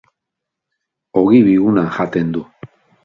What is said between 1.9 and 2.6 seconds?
jaten du.